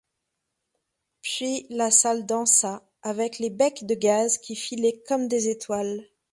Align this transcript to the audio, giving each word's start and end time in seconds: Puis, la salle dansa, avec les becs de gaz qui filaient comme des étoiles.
Puis, 1.21 1.67
la 1.69 1.91
salle 1.91 2.25
dansa, 2.25 2.81
avec 3.03 3.37
les 3.37 3.51
becs 3.51 3.85
de 3.85 3.93
gaz 3.93 4.39
qui 4.39 4.55
filaient 4.55 5.03
comme 5.07 5.27
des 5.27 5.47
étoiles. 5.47 6.07